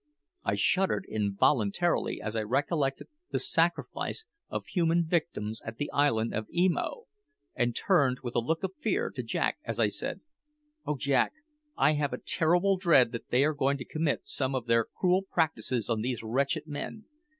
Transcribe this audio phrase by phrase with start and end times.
[0.43, 6.49] I shuddered involuntarily as I recollected the sacrifice of human victims at the island of
[6.51, 7.03] Emo,
[7.53, 10.21] and turned with a look of fear to Jack as I said:
[10.87, 11.33] "Oh Jack!
[11.77, 15.21] I have a terrible dread that they are going to commit some of their cruel
[15.21, 17.05] practices on these wretched men.